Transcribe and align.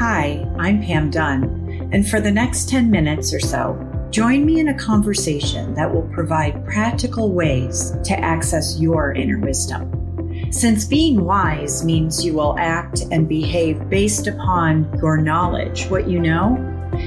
Hi, 0.00 0.50
I'm 0.58 0.82
Pam 0.82 1.10
Dunn, 1.10 1.90
and 1.92 2.08
for 2.08 2.22
the 2.22 2.30
next 2.30 2.70
10 2.70 2.90
minutes 2.90 3.34
or 3.34 3.38
so, 3.38 4.08
join 4.08 4.46
me 4.46 4.58
in 4.58 4.68
a 4.68 4.78
conversation 4.78 5.74
that 5.74 5.92
will 5.92 6.08
provide 6.14 6.64
practical 6.64 7.32
ways 7.32 7.92
to 8.04 8.18
access 8.18 8.80
your 8.80 9.12
inner 9.12 9.38
wisdom. 9.38 10.48
Since 10.50 10.86
being 10.86 11.22
wise 11.22 11.84
means 11.84 12.24
you 12.24 12.32
will 12.32 12.58
act 12.58 13.02
and 13.10 13.28
behave 13.28 13.90
based 13.90 14.26
upon 14.26 14.90
your 15.02 15.18
knowledge, 15.18 15.84
what 15.90 16.08
you 16.08 16.18
know, 16.18 16.56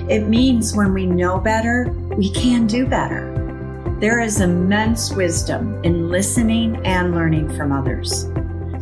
it 0.08 0.28
means 0.28 0.76
when 0.76 0.94
we 0.94 1.08
know 1.08 1.40
better, 1.40 1.92
we 2.16 2.32
can 2.32 2.68
do 2.68 2.86
better. 2.86 3.28
There 4.02 4.20
is 4.20 4.40
immense 4.40 5.12
wisdom 5.12 5.84
in 5.84 6.10
listening 6.12 6.80
and 6.86 7.16
learning 7.16 7.58
from 7.58 7.72
others. 7.72 8.28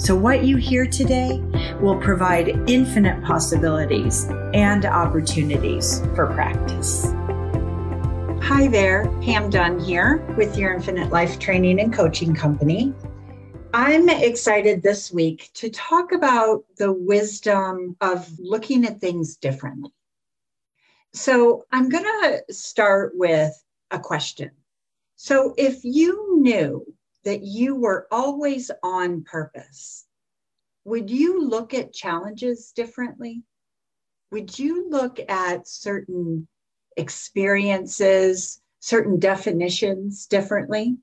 So, 0.01 0.15
what 0.15 0.43
you 0.43 0.57
hear 0.57 0.87
today 0.87 1.39
will 1.79 1.95
provide 1.95 2.67
infinite 2.67 3.23
possibilities 3.23 4.25
and 4.51 4.83
opportunities 4.83 5.99
for 6.15 6.25
practice. 6.25 7.05
Hi 8.43 8.67
there, 8.67 9.05
Pam 9.21 9.51
Dunn 9.51 9.79
here 9.79 10.17
with 10.35 10.57
your 10.57 10.73
Infinite 10.73 11.11
Life 11.11 11.37
Training 11.37 11.79
and 11.79 11.93
Coaching 11.93 12.33
Company. 12.33 12.95
I'm 13.75 14.09
excited 14.09 14.81
this 14.81 15.11
week 15.11 15.51
to 15.53 15.69
talk 15.69 16.13
about 16.13 16.63
the 16.77 16.91
wisdom 16.91 17.95
of 18.01 18.27
looking 18.39 18.85
at 18.85 18.99
things 18.99 19.37
differently. 19.37 19.91
So, 21.13 21.65
I'm 21.71 21.89
going 21.89 22.05
to 22.05 22.51
start 22.51 23.11
with 23.13 23.53
a 23.91 23.99
question. 23.99 24.49
So, 25.15 25.53
if 25.59 25.81
you 25.83 26.39
knew 26.41 26.91
that 27.23 27.43
you 27.43 27.75
were 27.75 28.07
always 28.11 28.71
on 28.83 29.23
purpose, 29.23 30.05
would 30.83 31.09
you 31.09 31.47
look 31.47 31.73
at 31.73 31.93
challenges 31.93 32.71
differently? 32.71 33.43
Would 34.31 34.57
you 34.57 34.89
look 34.89 35.19
at 35.29 35.67
certain 35.67 36.47
experiences, 36.97 38.61
certain 38.79 39.19
definitions 39.19 40.25
differently? 40.25 40.97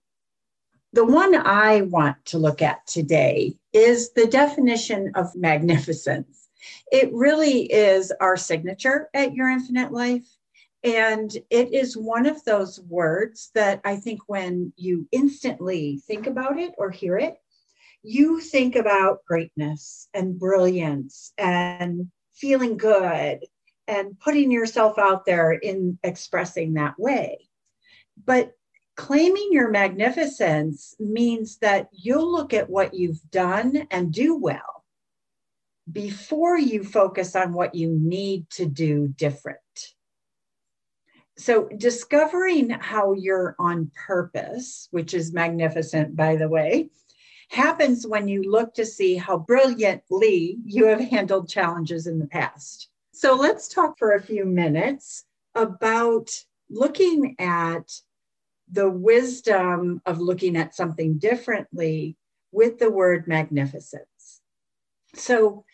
The 0.95 1.05
one 1.05 1.35
I 1.35 1.83
want 1.83 2.25
to 2.27 2.39
look 2.39 2.63
at 2.63 2.87
today 2.87 3.59
is 3.73 4.13
the 4.13 4.27
definition 4.27 5.13
of 5.15 5.35
magnificence. 5.37 6.49
It 6.91 7.13
really 7.13 7.71
is 7.71 8.13
our 8.21 8.37
signature 8.37 9.09
at 9.13 9.35
Your 9.35 9.51
Infinite 9.51 9.93
Life. 9.93 10.38
And 10.85 11.33
it 11.51 11.75
is 11.75 11.97
one 11.97 12.27
of 12.27 12.45
those 12.45 12.81
words 12.81 13.51
that 13.55 13.81
I 13.85 13.97
think 13.97 14.21
when 14.27 14.73
you 14.77 15.09
instantly 15.11 16.01
think 16.07 16.27
about 16.27 16.59
it 16.59 16.73
or 16.79 16.91
hear 16.91 17.19
it, 17.19 17.35
you 18.03 18.41
think 18.41 18.77
about 18.77 19.25
greatness 19.25 20.09
and 20.15 20.39
brilliance 20.39 21.33
and 21.37 22.11
feeling 22.35 22.77
good 22.77 23.45
and 23.89 24.19
putting 24.21 24.53
yourself 24.53 24.99
out 24.99 25.25
there 25.27 25.53
in 25.53 25.99
expressing 26.05 26.75
that 26.75 26.99
way. 26.99 27.49
But 28.25 28.53
claiming 28.97 29.49
your 29.51 29.71
magnificence 29.71 30.95
means 31.01 31.59
that 31.59 31.89
you'll 31.93 32.31
look 32.31 32.55
at 32.55 32.71
what 32.71 32.95
you've 32.95 33.21
done 33.31 33.89
and 33.91 34.13
do 34.13 34.37
well 34.37 34.85
before 35.91 36.59
you 36.59 36.85
focus 36.85 37.35
on 37.35 37.53
what 37.53 37.75
you 37.75 37.91
need 38.01 38.49
to 38.51 38.67
do 38.67 39.09
different 39.09 39.59
so 41.39 41.69
discovering 41.77 42.71
how 42.71 43.13
you're 43.13 43.55
on 43.61 43.93
purpose, 43.95 44.89
which 44.91 45.15
is 45.15 45.33
magnificent, 45.33 46.17
by 46.17 46.35
the 46.35 46.49
way, 46.49 46.91
happens 47.51 48.07
when 48.07 48.27
you 48.27 48.43
look 48.43 48.75
to 48.75 48.85
see 48.85 49.17
how 49.17 49.39
brilliantly 49.39 50.59
you 50.65 50.87
have 50.87 51.01
handled 51.01 51.49
challenges 51.49 52.09
in 52.09 52.19
the 52.19 52.27
past. 52.27 52.89
So 53.13 53.35
let's 53.35 53.69
talk 53.69 53.99
for 53.99 54.13
a 54.13 54.23
few 54.23 54.45
minutes 54.45 55.25
about 55.55 56.29
looking 56.69 57.37
at 57.39 57.89
the 58.71 58.91
wisdom 58.91 60.03
of 60.07 60.21
looking 60.21 60.57
at 60.57 60.75
something 60.75 61.19
differently 61.19 62.17
with 62.51 62.79
the 62.79 62.91
word 62.91 63.29
magnificence. 63.29 64.41
So 65.15 65.65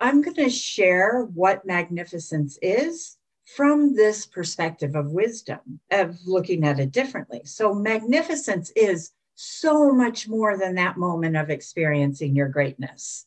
I'm 0.00 0.20
going 0.20 0.36
to 0.36 0.50
share 0.50 1.22
what 1.22 1.66
magnificence 1.66 2.58
is 2.60 3.16
from 3.44 3.94
this 3.94 4.26
perspective 4.26 4.94
of 4.94 5.12
wisdom, 5.12 5.80
of 5.90 6.16
looking 6.26 6.64
at 6.64 6.80
it 6.80 6.92
differently. 6.92 7.42
So, 7.44 7.74
magnificence 7.74 8.72
is 8.74 9.12
so 9.34 9.92
much 9.92 10.28
more 10.28 10.56
than 10.56 10.74
that 10.76 10.96
moment 10.96 11.36
of 11.36 11.50
experiencing 11.50 12.34
your 12.34 12.48
greatness, 12.48 13.26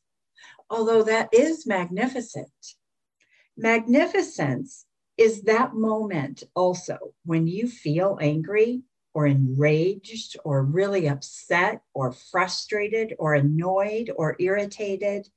although 0.70 1.04
that 1.04 1.30
is 1.34 1.68
magnificent. 1.68 2.48
Magnificence 3.58 4.86
is 5.18 5.44
that 5.44 5.74
moment 5.74 6.44
also 6.56 6.98
when 7.26 7.48
you 7.48 7.68
feel 7.68 8.18
angry 8.22 8.84
or 9.14 9.26
enraged 9.26 10.38
or 10.44 10.64
really 10.64 11.08
upset 11.08 11.82
or 11.96 12.12
frustrated 12.12 13.16
or 13.18 13.34
annoyed 13.34 14.12
or 14.16 14.36
irritated 14.40 15.28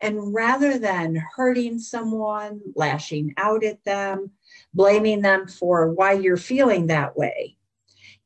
and 0.00 0.34
rather 0.34 0.78
than 0.78 1.22
hurting 1.36 1.78
someone, 1.78 2.60
lashing 2.74 3.34
out 3.36 3.64
at 3.64 3.84
them, 3.84 4.30
blaming 4.72 5.20
them 5.20 5.46
for 5.46 5.92
why 5.92 6.12
you're 6.12 6.36
feeling 6.36 6.86
that 6.86 7.16
way, 7.16 7.56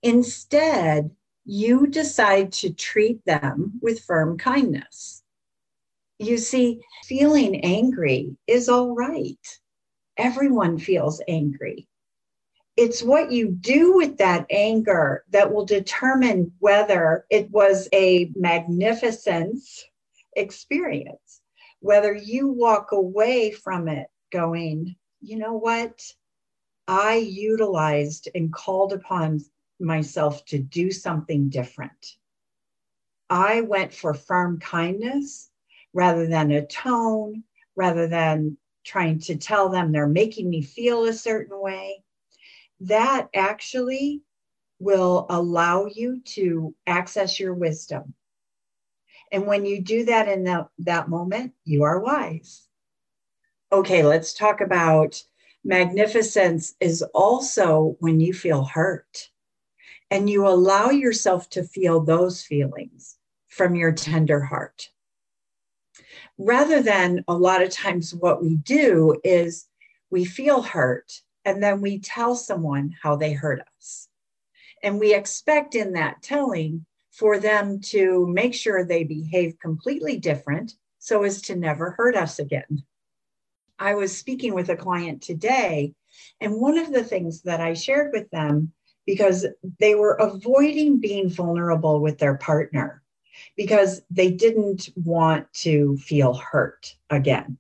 instead, 0.03 1.11
you 1.45 1.87
decide 1.87 2.53
to 2.53 2.73
treat 2.73 3.25
them 3.25 3.73
with 3.83 4.05
firm 4.05 4.39
kindness. 4.39 5.23
You 6.19 6.39
see, 6.39 6.81
feeling 7.05 7.65
angry 7.65 8.37
is 8.47 8.69
all 8.69 8.95
right. 8.95 9.59
Everyone 10.17 10.79
feels 10.79 11.21
angry. 11.27 11.89
It's 12.77 13.03
what 13.03 13.31
you 13.31 13.51
do 13.51 13.97
with 13.97 14.19
that 14.19 14.47
anger 14.51 15.25
that 15.31 15.53
will 15.53 15.65
determine 15.65 16.53
whether 16.61 17.27
it 17.31 17.51
was 17.51 17.89
a 17.93 18.31
magnificent 18.37 19.61
experience 20.37 21.43
whether 21.85 22.15
you 22.15 22.49
walk 22.49 22.93
away 22.93 23.51
from 23.51 23.89
it 23.89 24.07
going, 24.33 24.97
you 25.21 25.37
know 25.37 25.53
what? 25.53 26.01
I 26.89 27.17
utilized 27.17 28.31
and 28.35 28.51
called 28.51 28.95
upon 28.95 29.41
myself 29.79 30.47
to 30.47 30.59
do 30.59 30.91
something 30.91 31.51
different. 31.51 32.17
I 33.29 33.61
went 33.61 33.93
for 33.93 34.15
firm 34.15 34.61
kindness 34.61 35.51
rather 35.93 36.27
than 36.27 36.53
a 36.53 36.65
tone, 36.65 37.45
rather 37.77 38.09
than 38.09 38.57
trying 38.87 39.19
to 39.19 39.37
tell 39.37 39.69
them 39.69 39.93
they're 39.93 40.07
making 40.07 40.49
me 40.49 40.63
feel 40.63 41.05
a 41.05 41.13
certain 41.13 41.61
way. 41.61 42.03
That 42.81 43.29
actually 43.35 44.23
will 44.79 45.27
allow 45.29 45.85
you 45.85 46.23
to 46.37 46.75
access 46.87 47.39
your 47.39 47.53
wisdom 47.53 48.15
and 49.33 49.47
when 49.47 49.65
you 49.65 49.81
do 49.81 50.05
that 50.05 50.29
in 50.29 50.45
that, 50.45 50.69
that 50.79 51.09
moment, 51.09 51.53
you 51.65 51.83
are 51.83 52.01
wise. 52.01 52.67
Okay, 53.73 54.03
let's 54.03 54.35
talk 54.35 54.61
about 54.61 55.23
magnificence 55.65 56.75
is 56.81 57.03
also 57.15 57.97
when 58.01 58.21
you 58.21 58.33
feel 58.33 58.65
hurt 58.65 59.31
and 60.11 60.29
you 60.29 60.47
allow 60.47 60.91
yourself 60.91 61.49
to 61.51 61.65
feel 61.65 62.01
those 62.01 62.43
feelings 62.43 63.17
from 63.49 63.75
your 63.75 63.93
tender 63.93 64.41
heart. 64.41 64.91
Rather 66.39 66.83
than 66.83 67.25
a 67.29 67.35
lot 67.35 67.63
of 67.63 67.71
times, 67.71 68.15
what 68.15 68.43
we 68.43 68.57
do 68.57 69.17
is 69.25 69.69
we 70.11 70.25
feel 70.25 70.63
hurt 70.63 71.23
and 71.45 71.63
then 71.63 71.81
we 71.81 71.99
tell 71.99 72.35
someone 72.35 72.95
how 73.03 73.17
they 73.17 73.33
hurt 73.33 73.61
us. 73.77 74.09
And 74.83 75.01
we 75.01 75.15
expect 75.15 75.75
in 75.75 75.93
that 75.93 76.23
telling 76.23 76.85
for 77.15 77.39
them 77.39 77.81
to 77.81 78.27
make 78.27 78.53
sure 78.53 78.85
they 78.85 79.05
behave 79.05 79.59
completely 79.61 80.19
different 80.19 80.75
so 80.99 81.23
as 81.23 81.41
to 81.43 81.55
never 81.55 81.93
hurt 81.93 82.17
us 82.17 82.41
again. 82.41 82.83
I 83.79 83.95
was 83.95 84.17
speaking 84.17 84.53
with 84.53 84.69
a 84.69 84.77
client 84.77 85.23
today, 85.23 85.95
and 86.41 86.61
one 86.61 86.77
of 86.77 86.93
the 86.93 87.05
things 87.05 87.43
that 87.43 87.61
I 87.61 87.75
shared 87.75 88.13
with 88.13 88.29
them, 88.31 88.73
because 89.07 89.47
they 89.79 89.95
were 89.95 90.15
avoiding 90.15 90.99
being 90.99 91.29
vulnerable 91.29 92.01
with 92.01 92.19
their 92.19 92.37
partner 92.37 93.03
because 93.57 94.01
they 94.11 94.31
didn't 94.31 94.89
want 94.97 95.53
to 95.53 95.97
feel 95.99 96.35
hurt 96.35 96.95
again. 97.11 97.59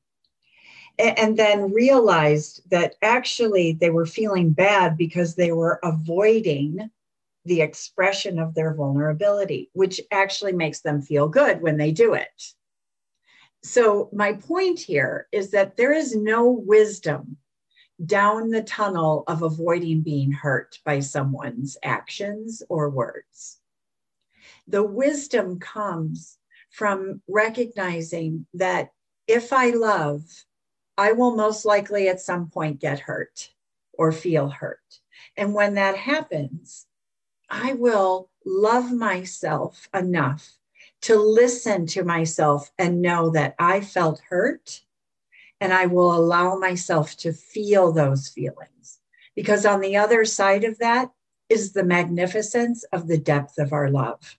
And 0.98 1.36
then 1.36 1.72
realized 1.72 2.70
that 2.70 2.94
actually 3.02 3.72
they 3.72 3.90
were 3.90 4.06
feeling 4.06 4.50
bad 4.50 4.96
because 4.96 5.34
they 5.34 5.52
were 5.52 5.80
avoiding 5.82 6.90
the 7.44 7.60
expression 7.60 8.38
of 8.38 8.54
their 8.54 8.74
vulnerability, 8.74 9.70
which 9.72 10.00
actually 10.10 10.52
makes 10.52 10.80
them 10.80 11.02
feel 11.02 11.28
good 11.28 11.60
when 11.60 11.76
they 11.76 11.92
do 11.92 12.14
it. 12.14 12.42
So, 13.62 14.10
my 14.12 14.34
point 14.34 14.78
here 14.78 15.26
is 15.32 15.50
that 15.52 15.76
there 15.76 15.92
is 15.92 16.14
no 16.14 16.50
wisdom 16.50 17.38
down 18.04 18.50
the 18.50 18.62
tunnel 18.62 19.24
of 19.26 19.42
avoiding 19.42 20.02
being 20.02 20.32
hurt 20.32 20.78
by 20.84 21.00
someone's 21.00 21.76
actions 21.82 22.62
or 22.68 22.90
words. 22.90 23.60
The 24.66 24.82
wisdom 24.82 25.58
comes 25.60 26.38
from 26.70 27.22
recognizing 27.28 28.46
that 28.54 28.90
if 29.26 29.52
I 29.52 29.70
love, 29.70 30.22
I 30.98 31.12
will 31.12 31.36
most 31.36 31.64
likely 31.64 32.08
at 32.08 32.20
some 32.20 32.50
point 32.50 32.80
get 32.80 32.98
hurt 32.98 33.50
or 33.92 34.12
feel 34.12 34.48
hurt. 34.48 35.00
And 35.36 35.54
when 35.54 35.74
that 35.74 35.96
happens, 35.96 36.86
I 37.48 37.74
will 37.74 38.30
love 38.44 38.92
myself 38.92 39.88
enough 39.94 40.58
to 41.02 41.16
listen 41.16 41.86
to 41.86 42.04
myself 42.04 42.70
and 42.78 43.02
know 43.02 43.30
that 43.30 43.54
I 43.58 43.80
felt 43.80 44.20
hurt 44.28 44.82
and 45.60 45.72
I 45.72 45.86
will 45.86 46.14
allow 46.14 46.56
myself 46.56 47.16
to 47.18 47.32
feel 47.32 47.92
those 47.92 48.28
feelings. 48.28 49.00
Because 49.34 49.66
on 49.66 49.80
the 49.80 49.96
other 49.96 50.24
side 50.24 50.64
of 50.64 50.78
that 50.78 51.10
is 51.48 51.72
the 51.72 51.84
magnificence 51.84 52.84
of 52.92 53.06
the 53.06 53.18
depth 53.18 53.58
of 53.58 53.72
our 53.72 53.90
love. 53.90 54.38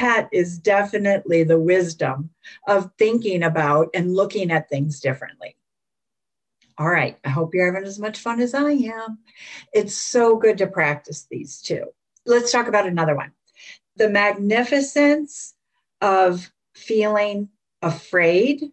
That 0.00 0.28
is 0.32 0.58
definitely 0.58 1.44
the 1.44 1.58
wisdom 1.58 2.30
of 2.66 2.90
thinking 2.98 3.42
about 3.42 3.88
and 3.94 4.14
looking 4.14 4.50
at 4.50 4.68
things 4.68 5.00
differently. 5.00 5.56
All 6.78 6.88
right, 6.88 7.18
I 7.24 7.28
hope 7.28 7.54
you're 7.54 7.72
having 7.72 7.86
as 7.86 7.98
much 7.98 8.18
fun 8.18 8.40
as 8.40 8.54
I 8.54 8.70
am. 8.72 9.18
It's 9.72 9.94
so 9.94 10.36
good 10.36 10.58
to 10.58 10.66
practice 10.66 11.26
these 11.30 11.60
two. 11.60 11.86
Let's 12.26 12.52
talk 12.52 12.68
about 12.68 12.86
another 12.86 13.16
one. 13.16 13.32
The 13.96 14.08
magnificence 14.08 15.54
of 16.00 16.50
feeling 16.74 17.48
afraid 17.82 18.70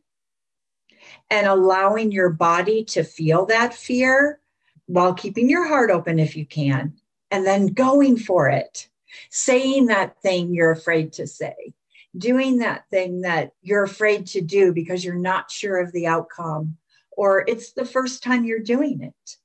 and 1.29 1.47
allowing 1.47 2.11
your 2.11 2.29
body 2.29 2.83
to 2.85 3.03
feel 3.03 3.45
that 3.47 3.73
fear 3.73 4.39
while 4.85 5.13
keeping 5.13 5.49
your 5.49 5.67
heart 5.67 5.91
open 5.91 6.19
if 6.19 6.35
you 6.35 6.45
can, 6.45 6.93
and 7.31 7.45
then 7.45 7.67
going 7.67 8.17
for 8.17 8.47
it, 8.49 8.87
saying 9.29 9.87
that 9.87 10.21
thing 10.21 10.53
you're 10.53 10.71
afraid 10.71 11.11
to 11.13 11.27
say, 11.27 11.73
doing 12.17 12.59
that 12.59 12.89
thing 12.89 13.21
that 13.21 13.51
you're 13.61 13.83
afraid 13.83 14.25
to 14.27 14.41
do 14.41 14.73
because 14.73 15.03
you're 15.03 15.15
not 15.15 15.51
sure 15.51 15.77
of 15.77 15.91
the 15.91 16.07
outcome, 16.07 16.77
or 17.17 17.43
it's 17.47 17.73
the 17.73 17.85
first 17.85 18.23
time 18.23 18.45
you're 18.45 18.59
doing 18.59 19.01
it. 19.01 19.37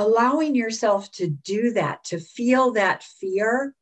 Allowing 0.00 0.54
yourself 0.54 1.10
to 1.12 1.28
do 1.28 1.72
that, 1.72 2.04
to 2.04 2.18
feel 2.18 2.72
that 2.72 3.02
fear 3.02 3.74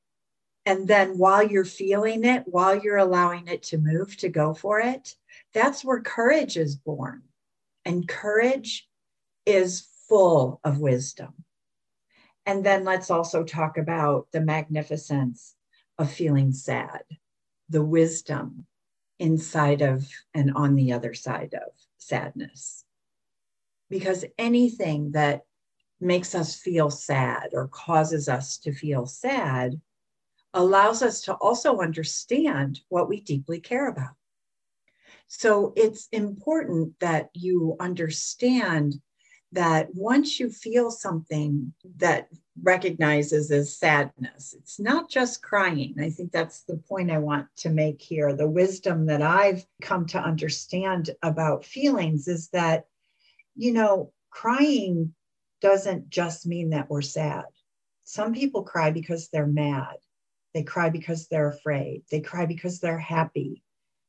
and 0.68 0.86
then 0.86 1.16
while 1.16 1.42
you're 1.42 1.64
feeling 1.64 2.26
it, 2.26 2.42
while 2.44 2.78
you're 2.78 2.98
allowing 2.98 3.48
it 3.48 3.62
to 3.62 3.78
move, 3.78 4.14
to 4.18 4.28
go 4.28 4.52
for 4.52 4.80
it, 4.80 5.14
that's 5.54 5.82
where 5.82 6.02
courage 6.02 6.58
is 6.58 6.76
born. 6.76 7.22
And 7.86 8.06
courage 8.06 8.86
is 9.46 9.88
full 10.10 10.60
of 10.62 10.78
wisdom. 10.78 11.32
And 12.44 12.66
then 12.66 12.84
let's 12.84 13.10
also 13.10 13.44
talk 13.44 13.78
about 13.78 14.28
the 14.30 14.42
magnificence 14.42 15.54
of 15.96 16.12
feeling 16.12 16.52
sad, 16.52 17.00
the 17.70 17.82
wisdom 17.82 18.66
inside 19.18 19.80
of 19.80 20.06
and 20.34 20.52
on 20.54 20.74
the 20.74 20.92
other 20.92 21.14
side 21.14 21.54
of 21.54 21.72
sadness. 21.96 22.84
Because 23.88 24.26
anything 24.36 25.12
that 25.12 25.44
makes 26.00 26.34
us 26.34 26.56
feel 26.56 26.90
sad 26.90 27.50
or 27.52 27.68
causes 27.68 28.28
us 28.28 28.58
to 28.58 28.72
feel 28.72 29.06
sad 29.06 29.80
allows 30.54 31.02
us 31.02 31.20
to 31.22 31.34
also 31.34 31.80
understand 31.80 32.80
what 32.88 33.08
we 33.08 33.20
deeply 33.20 33.60
care 33.60 33.88
about. 33.88 34.14
So 35.26 35.72
it's 35.76 36.08
important 36.10 36.98
that 37.00 37.28
you 37.34 37.76
understand 37.80 38.94
that 39.52 39.88
once 39.94 40.38
you 40.38 40.50
feel 40.50 40.90
something 40.90 41.72
that 41.96 42.28
recognizes 42.62 43.50
as 43.50 43.78
sadness, 43.78 44.54
it's 44.58 44.78
not 44.78 45.08
just 45.08 45.42
crying. 45.42 45.94
I 46.00 46.10
think 46.10 46.32
that's 46.32 46.62
the 46.62 46.76
point 46.76 47.10
I 47.10 47.18
want 47.18 47.46
to 47.58 47.70
make 47.70 48.00
here. 48.02 48.34
The 48.34 48.48
wisdom 48.48 49.06
that 49.06 49.22
I've 49.22 49.64
come 49.80 50.06
to 50.06 50.18
understand 50.20 51.10
about 51.22 51.64
feelings 51.64 52.28
is 52.28 52.48
that, 52.48 52.86
you 53.54 53.72
know, 53.72 54.12
crying 54.30 55.14
doesn't 55.60 56.08
just 56.08 56.46
mean 56.46 56.70
that 56.70 56.88
we're 56.88 57.02
sad. 57.02 57.44
Some 58.04 58.32
people 58.32 58.62
cry 58.62 58.90
because 58.90 59.28
they're 59.28 59.46
mad. 59.46 59.96
They 60.54 60.62
cry 60.62 60.88
because 60.88 61.28
they're 61.28 61.50
afraid. 61.50 62.02
They 62.10 62.20
cry 62.20 62.46
because 62.46 62.80
they're 62.80 62.98
happy. 62.98 63.62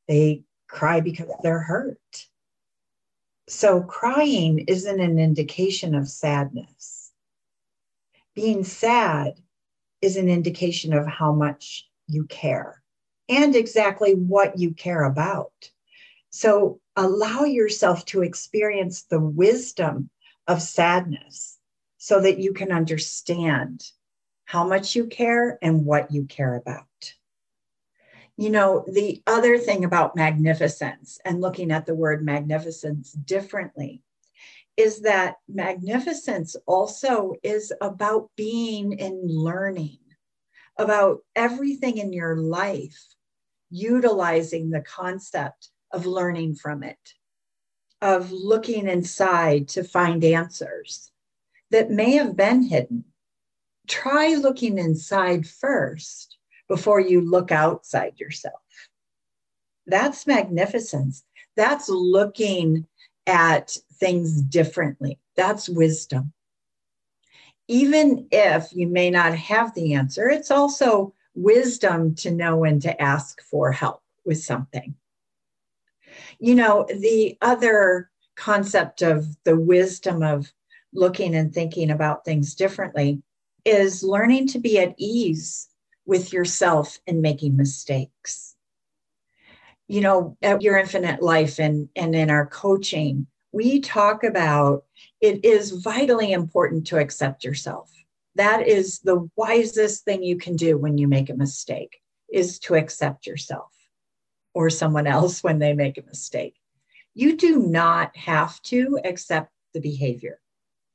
They 0.08 0.44
cry 0.68 1.00
because 1.00 1.30
they're 1.42 1.60
hurt. 1.60 2.26
So, 3.48 3.82
crying 3.82 4.60
isn't 4.68 5.00
an 5.00 5.18
indication 5.18 5.94
of 5.94 6.08
sadness. 6.08 7.12
Being 8.34 8.64
sad 8.64 9.34
is 10.00 10.16
an 10.16 10.28
indication 10.28 10.92
of 10.92 11.06
how 11.06 11.32
much 11.32 11.88
you 12.06 12.24
care 12.24 12.82
and 13.28 13.54
exactly 13.54 14.14
what 14.14 14.58
you 14.58 14.72
care 14.72 15.04
about. 15.04 15.52
So, 16.30 16.80
allow 16.96 17.44
yourself 17.44 18.04
to 18.06 18.22
experience 18.22 19.02
the 19.02 19.20
wisdom 19.20 20.10
of 20.46 20.62
sadness 20.62 21.58
so 21.98 22.20
that 22.20 22.38
you 22.38 22.52
can 22.52 22.72
understand 22.72 23.84
how 24.44 24.66
much 24.66 24.96
you 24.96 25.06
care 25.06 25.58
and 25.62 25.84
what 25.84 26.10
you 26.10 26.24
care 26.24 26.54
about. 26.54 26.86
You 28.36 28.50
know, 28.50 28.84
the 28.90 29.22
other 29.26 29.58
thing 29.58 29.84
about 29.84 30.16
magnificence 30.16 31.18
and 31.24 31.40
looking 31.40 31.70
at 31.70 31.86
the 31.86 31.94
word 31.94 32.24
magnificence 32.24 33.12
differently 33.12 34.02
is 34.76 35.02
that 35.02 35.36
magnificence 35.46 36.56
also 36.66 37.34
is 37.42 37.72
about 37.82 38.30
being 38.36 38.98
and 38.98 39.30
learning, 39.30 39.98
about 40.78 41.18
everything 41.36 41.98
in 41.98 42.14
your 42.14 42.36
life, 42.36 42.98
utilizing 43.70 44.70
the 44.70 44.80
concept 44.80 45.68
of 45.92 46.06
learning 46.06 46.54
from 46.54 46.82
it, 46.82 47.14
of 48.02 48.32
looking 48.32 48.88
inside 48.88 49.68
to 49.68 49.84
find 49.84 50.24
answers 50.24 51.10
that 51.70 51.90
may 51.90 52.12
have 52.12 52.36
been 52.36 52.62
hidden 52.62 53.04
try 53.90 54.34
looking 54.34 54.78
inside 54.78 55.46
first 55.46 56.38
before 56.68 57.00
you 57.00 57.20
look 57.20 57.50
outside 57.50 58.18
yourself. 58.18 58.60
That's 59.86 60.26
magnificence. 60.26 61.24
That's 61.56 61.88
looking 61.88 62.86
at 63.26 63.76
things 63.94 64.40
differently. 64.40 65.18
That's 65.36 65.68
wisdom. 65.68 66.32
Even 67.66 68.28
if 68.30 68.68
you 68.72 68.86
may 68.86 69.10
not 69.10 69.34
have 69.34 69.74
the 69.74 69.94
answer, 69.94 70.28
it's 70.28 70.50
also 70.50 71.12
wisdom 71.34 72.14
to 72.16 72.30
know 72.30 72.56
when 72.56 72.78
to 72.80 73.02
ask 73.02 73.42
for 73.42 73.72
help 73.72 74.02
with 74.24 74.42
something. 74.42 74.94
You 76.38 76.54
know, 76.54 76.86
the 76.88 77.36
other 77.42 78.10
concept 78.36 79.02
of 79.02 79.26
the 79.44 79.56
wisdom 79.56 80.22
of 80.22 80.52
looking 80.92 81.34
and 81.34 81.52
thinking 81.52 81.90
about 81.90 82.24
things 82.24 82.54
differently 82.54 83.22
is 83.64 84.02
learning 84.02 84.48
to 84.48 84.58
be 84.58 84.78
at 84.78 84.94
ease 84.96 85.68
with 86.06 86.32
yourself 86.32 86.98
and 87.06 87.20
making 87.20 87.56
mistakes. 87.56 88.56
You 89.86 90.00
know, 90.00 90.36
at 90.40 90.62
Your 90.62 90.78
Infinite 90.78 91.22
Life 91.22 91.58
and, 91.58 91.88
and 91.96 92.14
in 92.14 92.30
our 92.30 92.46
coaching, 92.46 93.26
we 93.52 93.80
talk 93.80 94.24
about 94.24 94.84
it 95.20 95.44
is 95.44 95.72
vitally 95.72 96.32
important 96.32 96.86
to 96.88 96.98
accept 96.98 97.44
yourself. 97.44 97.92
That 98.36 98.66
is 98.66 99.00
the 99.00 99.28
wisest 99.36 100.04
thing 100.04 100.22
you 100.22 100.36
can 100.36 100.56
do 100.56 100.78
when 100.78 100.96
you 100.96 101.08
make 101.08 101.28
a 101.28 101.34
mistake 101.34 102.00
is 102.32 102.58
to 102.60 102.74
accept 102.74 103.26
yourself 103.26 103.79
or 104.54 104.70
someone 104.70 105.06
else 105.06 105.42
when 105.42 105.58
they 105.58 105.72
make 105.72 105.98
a 105.98 106.06
mistake. 106.06 106.54
You 107.14 107.36
do 107.36 107.58
not 107.58 108.16
have 108.16 108.60
to 108.62 108.98
accept 109.04 109.52
the 109.74 109.80
behavior. 109.80 110.40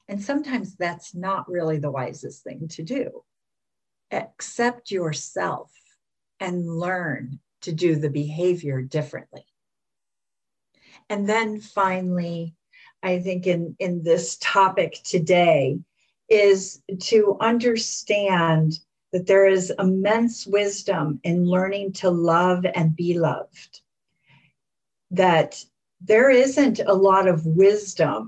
And 0.07 0.21
sometimes 0.21 0.75
that's 0.75 1.15
not 1.15 1.49
really 1.49 1.79
the 1.79 1.91
wisest 1.91 2.43
thing 2.43 2.67
to 2.69 2.83
do. 2.83 3.23
Accept 4.11 4.91
yourself 4.91 5.71
and 6.39 6.67
learn 6.67 7.39
to 7.61 7.71
do 7.71 7.95
the 7.95 8.09
behavior 8.09 8.81
differently. 8.81 9.45
And 11.09 11.27
then 11.27 11.59
finally, 11.59 12.55
I 13.01 13.19
think 13.19 13.47
in, 13.47 13.75
in 13.79 14.03
this 14.03 14.37
topic 14.37 14.99
today 15.03 15.79
is 16.29 16.81
to 17.01 17.37
understand 17.39 18.79
that 19.15 19.27
there 19.27 19.47
is 19.47 19.71
immense 19.79 20.45
wisdom 20.45 21.21
in 21.23 21.45
learning 21.45 21.93
to 21.93 22.09
love 22.09 22.65
and 22.75 22.97
be 22.97 23.17
loved. 23.17 23.79
That 25.11 25.63
there 26.01 26.29
isn't 26.29 26.81
a 26.81 26.91
lot 26.91 27.25
of 27.25 27.45
wisdom 27.45 28.27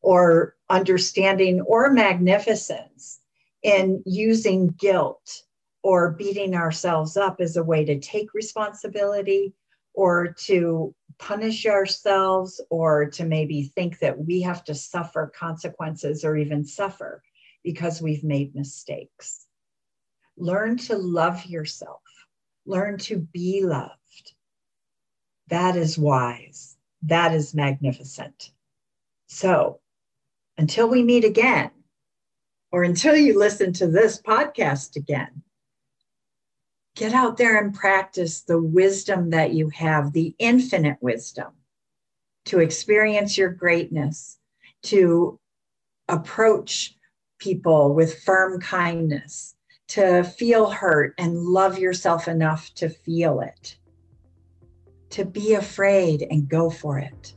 or 0.00 0.56
understanding 0.68 1.60
or 1.60 1.92
magnificence 1.92 3.20
in 3.62 4.02
using 4.04 4.70
guilt 4.70 5.44
or 5.84 6.10
beating 6.10 6.56
ourselves 6.56 7.16
up 7.16 7.36
as 7.38 7.56
a 7.56 7.62
way 7.62 7.84
to 7.84 8.00
take 8.00 8.34
responsibility 8.34 9.54
or 9.94 10.32
to 10.32 10.92
punish 11.20 11.64
ourselves 11.64 12.60
or 12.70 13.08
to 13.10 13.24
maybe 13.24 13.70
think 13.76 14.00
that 14.00 14.18
we 14.18 14.40
have 14.42 14.64
to 14.64 14.74
suffer 14.74 15.32
consequences 15.32 16.24
or 16.24 16.36
even 16.36 16.64
suffer 16.64 17.22
because 17.62 18.02
we've 18.02 18.24
made 18.24 18.52
mistakes. 18.56 19.46
Learn 20.36 20.76
to 20.78 20.96
love 20.96 21.44
yourself, 21.46 22.02
learn 22.66 22.98
to 22.98 23.18
be 23.18 23.64
loved. 23.64 24.34
That 25.48 25.76
is 25.76 25.98
wise. 25.98 26.76
That 27.02 27.34
is 27.34 27.54
magnificent. 27.54 28.52
So 29.26 29.80
until 30.56 30.88
we 30.88 31.02
meet 31.02 31.24
again, 31.24 31.70
or 32.70 32.84
until 32.84 33.16
you 33.16 33.38
listen 33.38 33.72
to 33.74 33.86
this 33.86 34.20
podcast 34.20 34.96
again, 34.96 35.42
get 36.96 37.12
out 37.12 37.36
there 37.36 37.62
and 37.62 37.74
practice 37.74 38.42
the 38.42 38.60
wisdom 38.60 39.30
that 39.30 39.52
you 39.52 39.68
have, 39.70 40.12
the 40.12 40.34
infinite 40.38 40.98
wisdom 41.00 41.52
to 42.46 42.60
experience 42.60 43.36
your 43.36 43.50
greatness, 43.50 44.38
to 44.84 45.38
approach 46.08 46.96
people 47.38 47.94
with 47.94 48.22
firm 48.22 48.60
kindness, 48.60 49.54
to 49.88 50.22
feel 50.24 50.70
hurt 50.70 51.14
and 51.18 51.36
love 51.36 51.78
yourself 51.78 52.28
enough 52.28 52.72
to 52.74 52.88
feel 52.88 53.40
it, 53.40 53.76
to 55.10 55.24
be 55.24 55.54
afraid 55.54 56.26
and 56.30 56.48
go 56.48 56.70
for 56.70 56.98
it, 56.98 57.34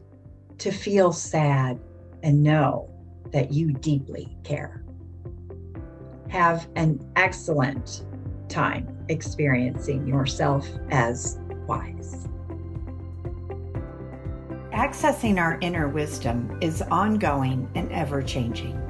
to 0.57 0.71
feel 0.71 1.11
sad 1.11 1.79
and 2.23 2.41
know 2.41 2.89
that 3.31 3.51
you 3.51 3.73
deeply 3.73 4.37
care. 4.43 4.83
Have 6.29 6.67
an 6.75 6.99
excellent 7.15 8.05
time 8.47 9.05
experiencing 9.09 10.07
yourself 10.07 10.67
as 10.91 11.39
wise. 11.67 12.27
Accessing 14.71 15.39
our 15.39 15.57
inner 15.61 15.87
wisdom 15.87 16.57
is 16.61 16.81
ongoing 16.83 17.69
and 17.75 17.91
ever 17.91 18.21
changing. 18.21 18.84